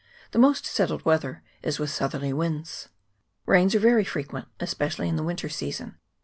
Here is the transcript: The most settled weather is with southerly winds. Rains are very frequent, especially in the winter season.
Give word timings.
The 0.31 0.39
most 0.39 0.65
settled 0.65 1.05
weather 1.05 1.43
is 1.61 1.77
with 1.77 1.91
southerly 1.91 2.33
winds. 2.33 2.89
Rains 3.45 3.75
are 3.75 3.79
very 3.79 4.03
frequent, 4.03 4.47
especially 4.59 5.07
in 5.07 5.15
the 5.15 5.21
winter 5.21 5.47
season. 5.47 5.99